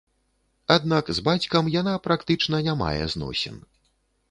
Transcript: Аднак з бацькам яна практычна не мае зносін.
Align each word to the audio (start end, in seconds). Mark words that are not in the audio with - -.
Аднак 0.75 1.11
з 1.17 1.25
бацькам 1.27 1.69
яна 1.77 1.93
практычна 2.09 2.63
не 2.71 2.77
мае 2.83 3.03
зносін. 3.15 3.63